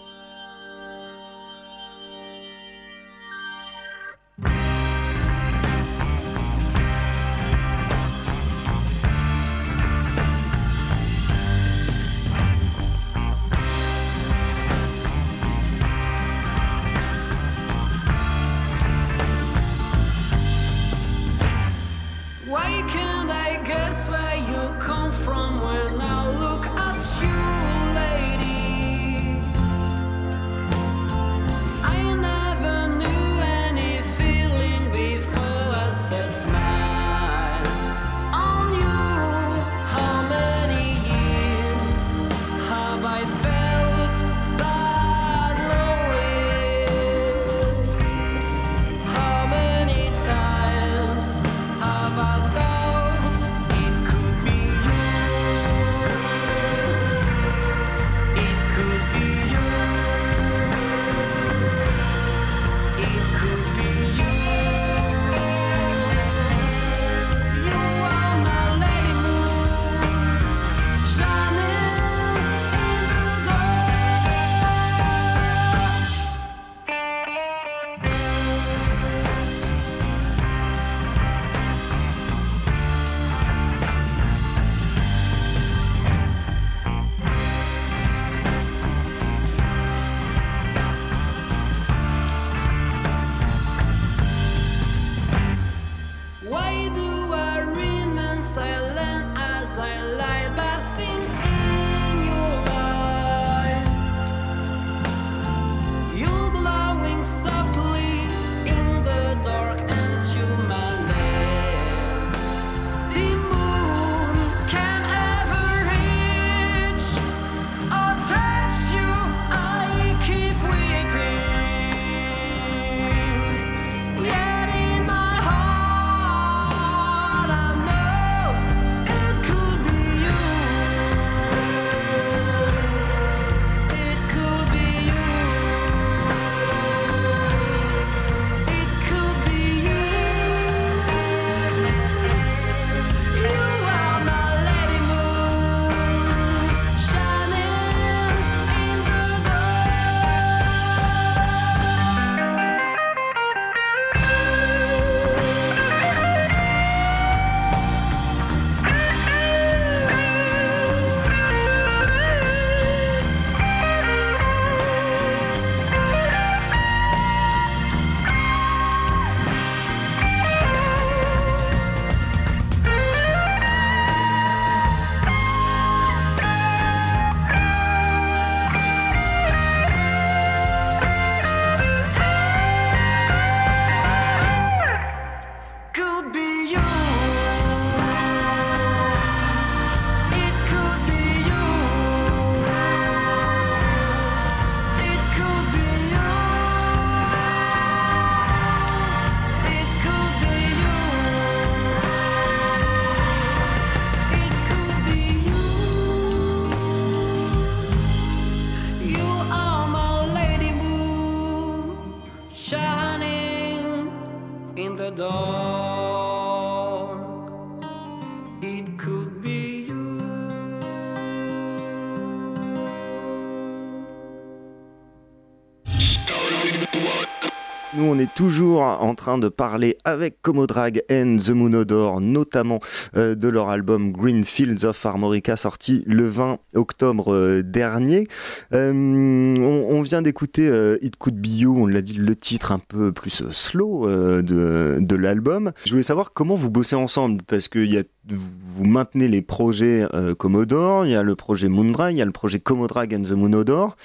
Toujours 228.34 228.82
en 228.82 229.14
train 229.14 229.38
de 229.38 229.48
parler 229.48 229.96
avec 230.04 230.42
Comodrag 230.42 231.02
and 231.10 231.36
The 231.44 231.50
Moonodor, 231.50 232.20
notamment 232.20 232.80
euh, 233.16 233.34
de 233.34 233.48
leur 233.48 233.68
album 233.68 234.12
Green 234.12 234.44
Fields 234.44 234.84
of 234.84 235.04
Armorica, 235.06 235.56
sorti 235.56 236.02
le 236.06 236.28
20 236.28 236.58
octobre 236.74 237.32
euh, 237.32 237.62
dernier. 237.62 238.26
Euh, 238.72 238.92
on, 238.92 240.02
vient 240.02 240.22
d'écouter 240.22 240.68
It 241.00 241.16
Could 241.16 241.36
Be 241.36 241.46
You, 241.46 241.76
on 241.78 241.86
l'a 241.86 242.02
dit, 242.02 242.14
le 242.14 242.34
titre 242.34 242.72
un 242.72 242.80
peu 242.80 243.12
plus 243.12 243.44
slow 243.52 244.08
de, 244.08 244.98
de 245.00 245.16
l'album. 245.16 245.72
Je 245.84 245.90
voulais 245.90 246.02
savoir 246.02 246.32
comment 246.32 246.56
vous 246.56 246.70
bossez 246.70 246.96
ensemble, 246.96 247.42
parce 247.46 247.68
que 247.68 247.78
y 247.78 247.98
a, 247.98 248.02
vous 248.28 248.84
maintenez 248.84 249.28
les 249.28 249.42
projets 249.42 250.06
Commodore, 250.38 251.06
il 251.06 251.12
y 251.12 251.14
a 251.14 251.22
le 251.22 251.34
projet 251.34 251.68
Moondrag, 251.68 252.14
il 252.14 252.18
y 252.18 252.22
a 252.22 252.24
le 252.24 252.32
projet 252.32 252.60
Comodrag 252.60 253.14
and 253.14 253.22
The 253.22 253.32
Moonodor. 253.32 253.96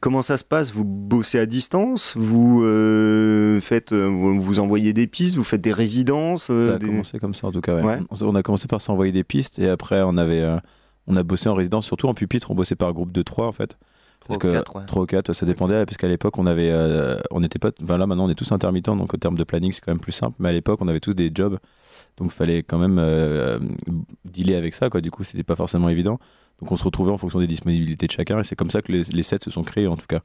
comment 0.00 0.22
ça 0.22 0.36
se 0.36 0.44
passe? 0.44 0.72
Vous 0.72 0.84
bossez 0.84 1.38
à 1.38 1.46
distance? 1.46 2.14
Vous 2.16 2.62
euh, 2.64 3.60
faites, 3.60 3.92
euh, 3.92 4.06
vous, 4.06 4.58
envoyez 4.58 4.92
des 4.92 5.06
pistes, 5.06 5.36
vous 5.36 5.44
faites 5.44 5.60
des 5.60 5.72
résidences. 5.72 6.48
Euh, 6.50 6.70
ça 6.70 6.74
a 6.76 6.78
commencé 6.78 7.18
comme 7.18 7.34
ça 7.34 7.46
en 7.46 7.52
tout 7.52 7.60
cas. 7.60 7.80
On 8.20 8.34
a 8.34 8.42
commencé 8.42 8.66
par 8.66 8.80
s'envoyer 8.80 9.12
des 9.12 9.24
pistes 9.24 9.58
et 9.58 9.68
après 9.68 10.02
on 10.02 10.16
avait, 10.16 10.44
on 11.06 11.16
a 11.16 11.22
bossé 11.22 11.48
en 11.48 11.54
résidence, 11.54 11.86
surtout 11.86 12.08
en 12.08 12.14
pupitre. 12.14 12.50
On 12.50 12.54
bossait 12.54 12.76
par 12.76 12.92
groupe 12.92 13.12
de 13.12 13.22
trois 13.22 13.46
en 13.46 13.52
fait. 13.52 13.76
Parce 14.26 14.38
que 14.38 14.62
3 14.62 15.02
ou 15.02 15.06
4, 15.06 15.32
ça 15.32 15.46
dépendait, 15.46 15.86
parce 15.86 15.96
qu'à 15.96 16.08
l'époque, 16.08 16.38
on 16.38 16.46
avait, 16.46 16.74
on 17.30 17.40
n'était 17.40 17.60
pas, 17.60 17.70
enfin 17.82 17.96
là 17.96 18.06
maintenant, 18.06 18.26
on 18.26 18.28
est 18.28 18.34
tous 18.34 18.50
intermittents, 18.50 18.96
donc 18.96 19.14
en 19.14 19.16
termes 19.16 19.38
de 19.38 19.44
planning, 19.44 19.72
c'est 19.72 19.80
quand 19.80 19.92
même 19.92 20.00
plus 20.00 20.12
simple. 20.12 20.34
Mais 20.40 20.48
à 20.48 20.52
l'époque, 20.52 20.80
on 20.82 20.88
avait 20.88 21.00
tous 21.00 21.14
des 21.14 21.30
jobs, 21.32 21.58
donc 22.18 22.32
il 22.32 22.34
fallait 22.36 22.62
quand 22.62 22.78
même 22.78 22.98
dealer 24.24 24.56
avec 24.56 24.74
ça, 24.74 24.90
quoi. 24.90 25.00
Du 25.00 25.10
coup, 25.10 25.24
c'était 25.24 25.44
pas 25.44 25.56
forcément 25.56 25.88
évident. 25.88 26.18
Donc 26.60 26.72
on 26.72 26.76
se 26.76 26.84
retrouvait 26.84 27.12
en 27.12 27.18
fonction 27.18 27.38
des 27.38 27.46
disponibilités 27.46 28.06
de 28.06 28.12
chacun, 28.12 28.40
et 28.40 28.44
c'est 28.44 28.56
comme 28.56 28.70
ça 28.70 28.82
que 28.82 28.90
les, 28.90 29.02
les, 29.04 29.22
sets 29.22 29.38
se 29.44 29.50
sont 29.50 29.62
créés, 29.62 29.86
en 29.86 29.96
tout 29.96 30.06
cas. 30.08 30.20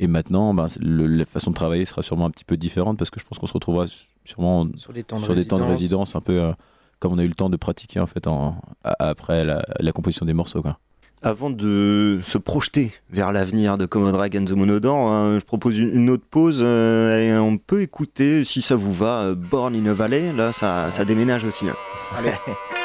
Et 0.00 0.06
maintenant, 0.06 0.54
ben, 0.54 0.66
la 0.80 1.26
façon 1.26 1.50
de 1.50 1.54
travailler 1.54 1.84
sera 1.84 2.02
sûrement 2.02 2.24
un 2.24 2.30
petit 2.30 2.46
peu 2.46 2.56
différente 2.56 2.98
parce 2.98 3.10
que 3.10 3.20
je 3.20 3.26
pense 3.26 3.38
qu'on 3.38 3.46
se 3.46 3.52
retrouvera 3.52 3.84
sûrement 4.24 4.66
sur, 4.76 4.94
des 4.94 5.04
temps, 5.04 5.20
de 5.20 5.62
résidence 5.62 6.16
un 6.16 6.22
peu 6.22 6.40
euh, 6.40 6.52
comme 7.00 7.12
on 7.12 7.18
a 7.18 7.22
eu 7.22 7.28
le 7.28 7.34
temps 7.34 7.50
de 7.50 7.56
pratiquer 7.58 8.00
en 8.00 8.06
fait 8.06 8.26
en, 8.26 8.56
après 8.82 9.44
la, 9.44 9.92
composition 9.92 10.24
des 10.24 10.32
morceaux. 10.32 10.62
Quoi. 10.62 10.78
Avant 11.22 11.50
de 11.50 12.18
se 12.22 12.38
projeter 12.38 12.92
vers 13.10 13.30
l'avenir 13.30 13.76
de 13.76 13.84
Commodore 13.84 14.22
and 14.34 14.46
the 14.46 14.52
Monodor, 14.52 14.96
hein, 14.96 15.38
je 15.38 15.44
propose 15.44 15.76
une 15.78 16.08
autre 16.08 16.24
pause 16.30 16.62
euh, 16.64 17.20
et 17.20 17.38
on 17.38 17.58
peut 17.58 17.82
écouter, 17.82 18.42
si 18.42 18.62
ça 18.62 18.74
vous 18.74 18.92
va, 18.92 19.24
euh, 19.24 19.34
Born 19.34 19.74
in 19.74 19.84
a 19.84 19.92
Valley. 19.92 20.32
Là, 20.32 20.52
ça, 20.52 20.90
ça 20.90 21.04
déménage 21.04 21.44
aussi. 21.44 21.68
Hein. 21.68 21.76
Allez. 22.16 22.32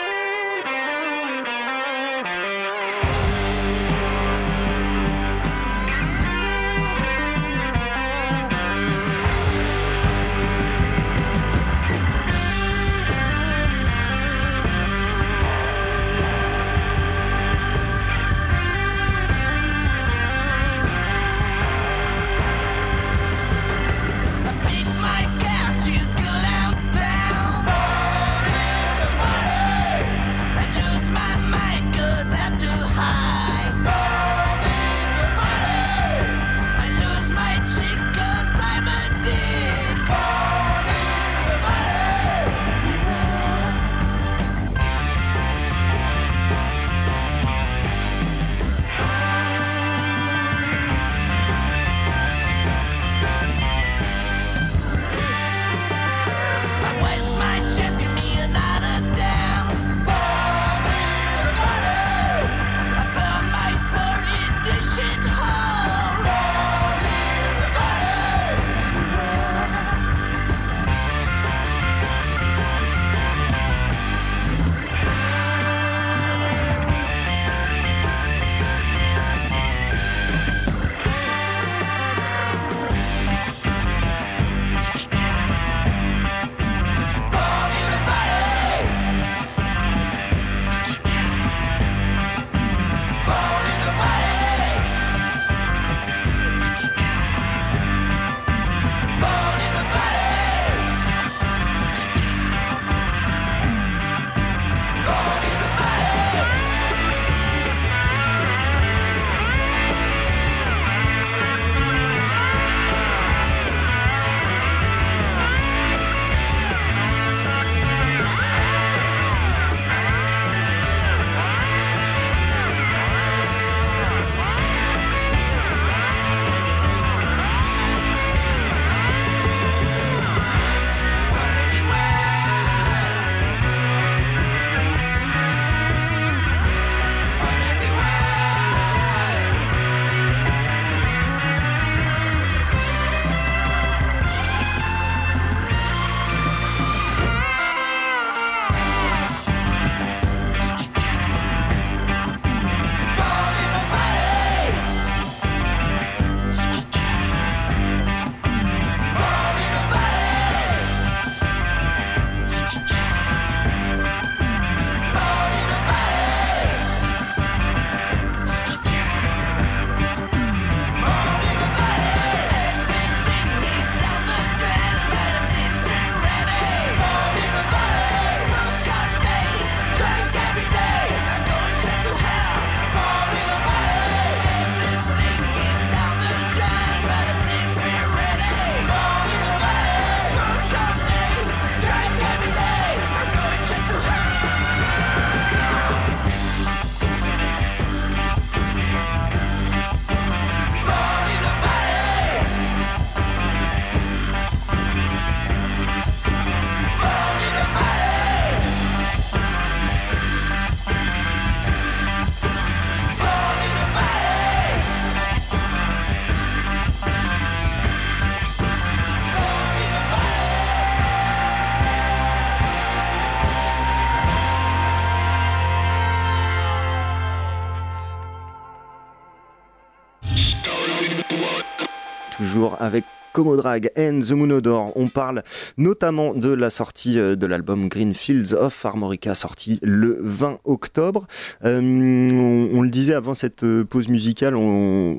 Comodrag 233.36 233.91
and 233.98 234.21
the 234.21 234.32
Moonodore. 234.32 234.93
On 234.95 235.10
parle 235.10 235.43
notamment 235.78 236.34
de 236.34 236.48
la 236.50 236.69
sortie 236.69 237.19
euh, 237.19 237.36
de 237.36 237.45
l'album 237.45 237.89
Green 237.89 238.13
Fields 238.13 238.54
of 238.54 238.86
Armorica, 238.86 239.36
sorti 239.36 239.78
le 239.84 240.17
20 240.21 240.60
octobre. 240.63 241.28
Euh, 241.65 241.82
on, 241.82 242.82
le 242.82 242.89
disait 242.89 243.13
avant 243.13 243.34
cette 243.34 243.63
euh, 243.63 243.84
pause 243.84 244.08
musicale, 244.08 244.56
on, 244.56 245.17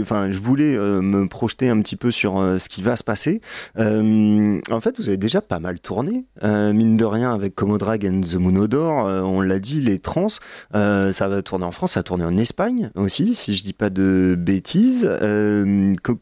enfin, 0.00 0.30
je 0.30 0.38
voulais 0.38 0.76
me 0.76 1.26
projeter 1.26 1.68
un 1.68 1.80
petit 1.80 1.96
peu 1.96 2.10
sur 2.10 2.34
ce 2.34 2.68
qui 2.68 2.82
va 2.82 2.96
se 2.96 3.04
passer. 3.04 3.40
en 3.76 4.80
fait, 4.80 4.96
vous 4.98 5.08
avez 5.08 5.16
déjà 5.16 5.40
pas 5.40 5.60
mal 5.60 5.80
tourné, 5.80 6.24
mine 6.42 6.96
de 6.96 7.04
rien, 7.04 7.34
avec 7.34 7.54
Comodrag 7.54 8.06
and 8.06 8.20
the 8.22 8.36
Moonodore. 8.36 9.06
on 9.24 9.40
l'a 9.40 9.58
dit, 9.58 9.80
les 9.80 9.98
trans, 9.98 10.28
ça 10.72 11.28
va 11.28 11.42
tourner 11.42 11.64
en 11.64 11.70
France, 11.70 11.92
ça 11.92 12.00
va 12.00 12.04
tourner 12.04 12.24
en 12.24 12.36
Espagne 12.36 12.90
aussi, 12.94 13.34
si 13.34 13.54
je 13.54 13.62
dis 13.62 13.72
pas 13.72 13.90
de 13.90 14.36
bêtises. 14.38 15.10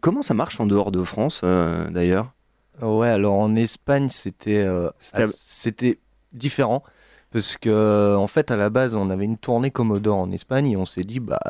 comment 0.01 0.23
ça 0.23 0.35
marche 0.35 0.61
en 0.61 0.67
dehors 0.67 0.93
de 0.93 1.03
France 1.03 1.41
euh, 1.45 1.89
d'ailleurs? 1.91 2.33
Ouais, 2.81 3.09
alors 3.09 3.35
en 3.35 3.55
Espagne 3.55 4.09
c'était 4.11 4.65
euh, 4.65 4.89
c'était 5.35 5.99
différent 6.33 6.83
parce 7.33 7.57
que 7.57 8.15
en 8.17 8.27
fait 8.27 8.51
à 8.51 8.57
la 8.57 8.71
base 8.71 8.95
on 8.95 9.11
avait 9.11 9.25
une 9.25 9.39
tournée 9.39 9.71
Commodore 9.71 10.19
en 10.19 10.31
Espagne 10.31 10.71
et 10.71 10.77
on 10.77 10.87
s'est 10.87 11.05
dit 11.05 11.21
bah 11.21 11.41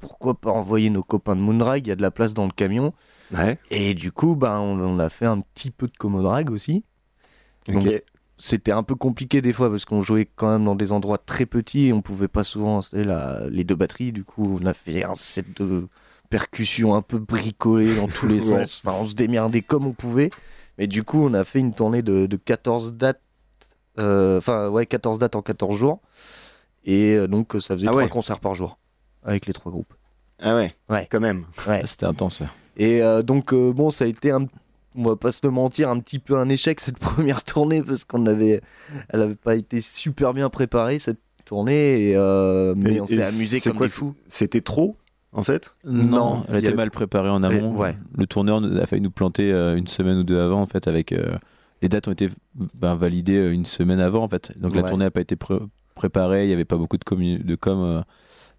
pourquoi 0.00 0.34
pas 0.34 0.50
envoyer 0.50 0.90
nos 0.90 1.02
copains 1.02 1.36
de 1.36 1.40
Moonrag, 1.40 1.86
il 1.86 1.90
y 1.90 1.92
a 1.92 1.96
de 1.96 2.02
la 2.02 2.10
place 2.10 2.34
dans 2.34 2.46
le 2.46 2.52
camion. 2.52 2.92
Et 3.70 3.94
du 3.94 4.10
coup 4.10 4.36
bah 4.36 4.58
on, 4.60 4.98
a 4.98 5.08
fait 5.08 5.26
un 5.26 5.40
petit 5.40 5.70
peu 5.70 5.86
de 5.86 5.96
Comodrag 5.96 6.50
aussi. 6.50 6.84
c'était 8.38 8.72
un 8.72 8.82
peu 8.82 8.94
compliqué 8.94 9.42
des 9.42 9.52
fois 9.52 9.70
parce 9.70 9.84
qu'on 9.84 10.02
jouait 10.02 10.28
quand 10.36 10.50
même 10.50 10.64
dans 10.64 10.76
des 10.76 10.92
endroits 10.92 11.18
très 11.18 11.44
petits 11.44 11.86
et 11.86 11.92
on 11.92 12.02
pouvait 12.02 12.28
pas 12.28 12.44
souvent 12.44 12.78
installer 12.78 13.04
la, 13.04 13.48
les 13.50 13.64
deux 13.64 13.74
batteries. 13.74 14.12
Du 14.12 14.24
coup 14.24 14.58
on 14.60 14.64
a 14.64 14.74
fait 14.74 15.04
un 15.04 15.14
set 15.14 15.60
de 15.60 15.88
percussions 16.30 16.94
un 16.94 17.02
peu 17.02 17.18
bricolées 17.18 17.94
dans 17.94 18.08
tous 18.08 18.26
les 18.26 18.40
sens. 18.40 18.82
Enfin, 18.84 18.96
on 19.00 19.06
se 19.06 19.14
démerdait 19.14 19.62
comme 19.62 19.86
on 19.86 19.92
pouvait. 19.92 20.30
Mais 20.78 20.86
du 20.86 21.02
coup, 21.02 21.24
on 21.24 21.34
a 21.34 21.44
fait 21.44 21.58
une 21.58 21.74
tournée 21.74 22.02
de, 22.02 22.26
14 22.36 22.94
dates. 22.94 23.20
Euh, 23.98 24.38
enfin, 24.38 24.68
ouais, 24.68 24.86
14 24.86 25.18
dates 25.18 25.36
en 25.36 25.42
14 25.42 25.76
jours. 25.76 26.00
Et 26.84 27.14
euh, 27.14 27.26
donc, 27.26 27.52
ça 27.60 27.74
faisait 27.74 27.88
ah 27.88 27.92
trois 27.92 28.08
concerts 28.08 28.40
par 28.40 28.54
jour 28.54 28.78
avec 29.24 29.46
les 29.46 29.52
trois 29.52 29.72
groupes. 29.72 29.92
Ah 30.40 30.54
ouais, 30.54 30.74
ouais. 30.88 31.08
quand 31.10 31.20
même. 31.20 31.44
Ouais. 31.66 31.82
C'était 31.84 32.06
intense. 32.06 32.42
Et 32.76 33.02
euh, 33.02 33.22
donc, 33.22 33.52
bon, 33.54 33.90
ça 33.90 34.04
a 34.04 34.08
été 34.08 34.30
un 34.30 34.46
on 34.94 35.04
va 35.04 35.16
pas 35.16 35.30
se 35.30 35.40
le 35.44 35.52
mentir, 35.52 35.90
un 35.90 36.00
petit 36.00 36.18
peu 36.18 36.36
un 36.36 36.48
échec 36.48 36.80
cette 36.80 36.98
première 36.98 37.44
tournée 37.44 37.82
parce 37.82 38.04
qu'on 38.04 38.26
avait, 38.26 38.60
elle 39.10 39.22
avait 39.22 39.36
pas 39.36 39.54
été 39.54 39.80
super 39.80 40.34
bien 40.34 40.48
préparée 40.48 40.98
cette 40.98 41.20
tournée, 41.44 42.14
mais 42.76 43.00
on 43.00 43.06
s'est 43.06 43.22
amusé 43.22 43.60
comme 43.60 43.78
des 43.78 43.88
fous. 43.88 44.14
C'était 44.26 44.60
trop 44.60 44.96
en 45.32 45.42
fait? 45.42 45.74
Non, 45.84 46.42
elle 46.48 46.56
était 46.56 46.74
mal 46.74 46.90
préparée 46.90 47.28
en 47.28 47.42
amont. 47.42 47.76
Le 48.16 48.26
tourneur 48.26 48.62
a 48.64 48.86
failli 48.86 49.02
nous 49.02 49.10
planter 49.10 49.52
euh, 49.52 49.76
une 49.76 49.86
semaine 49.86 50.18
ou 50.18 50.24
deux 50.24 50.40
avant, 50.40 50.60
en 50.60 50.66
fait, 50.66 50.88
avec. 50.88 51.14
Euh, 51.78 51.82
les 51.82 51.88
dates 51.88 52.08
ont 52.08 52.12
été 52.12 52.28
ben, 52.74 52.94
validées 52.94 53.36
euh, 53.36 53.52
une 53.52 53.66
semaine 53.66 54.00
avant, 54.00 54.22
en 54.22 54.28
fait. 54.28 54.56
Donc 54.58 54.74
la 54.74 54.82
tournée 54.82 55.04
n'a 55.04 55.10
pas 55.10 55.20
été 55.20 55.36
préparée, 55.94 56.44
il 56.44 56.48
n'y 56.48 56.52
avait 56.52 56.64
pas 56.64 56.76
beaucoup 56.76 56.96
de, 56.96 57.04
com, 57.04 57.20
de 57.20 57.54
com 57.54 58.04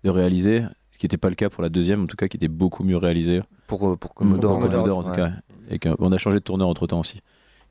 de 0.03 0.09
réaliser, 0.09 0.63
ce 0.91 0.97
qui 0.97 1.05
n'était 1.05 1.17
pas 1.17 1.29
le 1.29 1.35
cas 1.35 1.49
pour 1.49 1.63
la 1.63 1.69
deuxième, 1.69 2.03
en 2.03 2.07
tout 2.07 2.17
cas, 2.17 2.27
qui 2.27 2.37
était 2.37 2.47
beaucoup 2.47 2.83
mieux 2.83 2.97
réalisée. 2.97 3.41
Pour, 3.67 3.97
pour 3.97 4.13
Commodore, 4.13 4.97
en 4.97 5.03
tout 5.03 5.11
cas. 5.11 5.31
Et 5.69 5.79
on 5.99 6.11
a 6.11 6.17
changé 6.17 6.37
de 6.37 6.43
tourneur 6.43 6.67
entre 6.67 6.87
temps 6.87 6.99
aussi, 6.99 7.21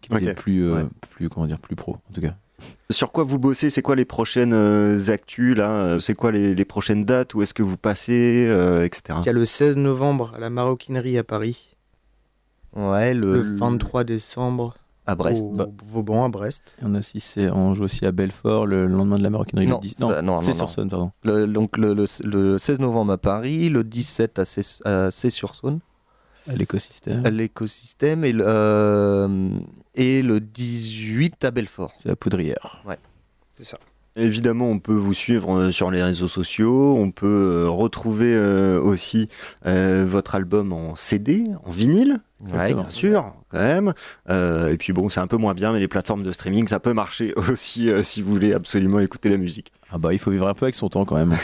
qui 0.01 0.15
était 0.15 0.35
plus, 0.35 0.71
plus, 1.11 1.29
comment 1.29 1.47
dire, 1.47 1.59
plus 1.59 1.77
pro, 1.77 1.97
en 2.09 2.13
tout 2.13 2.21
cas. 2.21 2.35
Sur 2.91 3.13
quoi 3.13 3.25
vous 3.25 3.39
bossez? 3.39 3.71
C'est 3.71 3.83
quoi 3.83 3.97
les 3.97 4.05
prochaines 4.05 4.55
euh, 4.55 5.11
actus 5.11 5.57
là? 5.57 5.99
C'est 6.01 6.15
quoi 6.15 6.33
les, 6.33 6.65
prochaines 6.65 7.05
dates? 7.05 7.35
Où 7.35 7.43
est-ce 7.43 7.55
que 7.55 7.63
vous 7.63 7.77
passez 7.77 8.47
euh, 8.49 8.85
etc. 8.85 9.19
Il 9.23 9.27
y 9.27 9.29
a 9.29 9.33
le 9.33 9.45
16 9.45 9.77
novembre 9.77 10.33
à 10.35 10.41
la 10.41 10.51
Maroquinerie 10.51 11.19
à 11.19 11.25
Paris. 11.25 11.77
Ouais, 12.75 13.15
le, 13.15 13.41
23 13.41 14.05
décembre 14.05 14.75
à 15.09 15.15
Brest. 15.15 15.45
Au, 15.45 15.67
Vauban 15.83 16.27
à 16.27 16.29
Brest. 16.29 16.77
on, 16.83 16.95
a 16.95 16.99
aussi, 16.99 17.23
on 17.53 17.75
joue 17.75 17.85
aussi 17.85 18.05
à 18.05 18.13
Belfort 18.13 18.67
le 18.67 18.87
lendemain 18.87 19.19
de 19.19 19.23
la 19.23 19.31
Maroquinerie. 19.31 19.67
Non, 19.67 20.23
non, 20.23 20.43
c'est 20.43 20.53
sur 20.53 20.69
Saône, 20.69 20.91
pardon. 20.91 21.11
donc 21.25 21.77
le, 21.79 22.07
16 22.07 22.79
novembre 22.79 23.13
à 23.13 23.19
Paris, 23.19 23.71
le 23.71 23.83
17 23.85 24.39
à 24.39 25.11
C'est-sur-Saône. 25.11 25.81
L'écosystème. 26.57 27.27
L'écosystème 27.29 28.25
et, 28.25 28.33
le, 28.33 28.45
euh, 28.47 29.49
et 29.95 30.23
le 30.23 30.41
18 30.41 31.45
à 31.45 31.51
Belfort. 31.51 31.93
C'est 31.99 32.09
la 32.09 32.17
poudrière. 32.17 32.83
Ouais. 32.87 32.99
C'est 33.55 33.65
ça. 33.65 33.79
Évidemment, 34.17 34.69
on 34.69 34.79
peut 34.79 34.95
vous 34.95 35.15
suivre 35.15 35.59
euh, 35.59 35.71
sur 35.71 35.91
les 35.91 36.03
réseaux 36.03 36.29
sociaux, 36.29 36.97
on 36.97 37.11
peut 37.11 37.27
euh, 37.27 37.69
retrouver 37.69 38.37
aussi 38.79 39.29
votre 39.65 40.35
album 40.35 40.73
en 40.73 40.97
CD, 40.97 41.45
en 41.65 41.71
vinyle, 41.71 42.21
ouais, 42.41 42.75
bien 42.75 42.91
sûr, 42.91 43.33
quand 43.49 43.59
même. 43.59 43.93
et 44.29 44.77
puis 44.79 44.93
bon, 44.93 45.09
c'est 45.09 45.21
un 45.21 45.27
peu 45.27 45.37
moins 45.37 45.55
bien, 45.55 45.73
mais 45.73 45.81
les 45.81 45.89
plateformes 45.89 46.23
de 46.23 46.33
streaming, 46.33 46.69
ça 46.69 46.81
peut 46.81 46.93
marcher 46.93 47.35
aussi 47.51 47.91
si 48.03 48.23
vous 48.23 48.33
voulez 48.33 48.53
absolument 48.53 49.01
écouter 49.01 49.29
la 49.29 49.37
musique. 49.37 49.73
Ah 49.91 49.97
bah 49.97 50.13
il 50.13 50.19
faut 50.19 50.31
vivre 50.31 50.47
un 50.47 50.53
peu 50.53 50.67
avec 50.67 50.75
son 50.75 50.91
temps 50.91 51.07
quand 51.07 51.17
même. 51.17 51.33
Et 51.33 51.37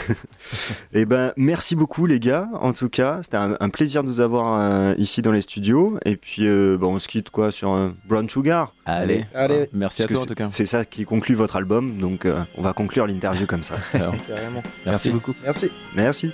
eh 1.01 1.05
ben 1.05 1.33
merci 1.35 1.75
beaucoup 1.75 2.05
les 2.05 2.19
gars. 2.19 2.47
En 2.53 2.73
tout 2.73 2.89
cas, 2.89 3.21
c'était 3.23 3.37
un, 3.37 3.69
plaisir 3.69 4.03
de 4.03 4.07
vous 4.07 4.21
avoir 4.21 4.59
euh, 4.59 4.93
ici 4.97 5.21
dans 5.21 5.31
les 5.31 5.41
studios. 5.41 5.97
Et 6.05 6.15
puis 6.15 6.45
euh, 6.47 6.77
bon, 6.77 6.95
on 6.95 6.99
se 6.99 7.07
quitte 7.07 7.31
quoi 7.31 7.51
sur 7.51 7.69
un 7.69 7.95
Brown 8.07 8.29
Sugar. 8.29 8.73
Allez, 8.85 9.25
allez. 9.33 9.69
Merci 9.73 10.03
à 10.03 10.07
toi 10.07 10.21
en 10.21 10.25
tout 10.25 10.35
cas. 10.35 10.49
C'est 10.51 10.67
ça 10.67 10.85
qui 10.85 11.05
conclut 11.05 11.35
votre 11.35 11.55
album, 11.55 11.97
donc 11.97 12.25
euh, 12.25 12.43
on 12.55 12.61
va 12.61 12.73
conclure 12.73 13.07
l'interview 13.07 13.47
comme 13.47 13.63
ça. 13.63 13.75
Carrément. 14.27 14.61
Merci 14.85 15.09
beaucoup. 15.09 15.33
Merci. 15.43 15.71
Merci. 15.95 16.31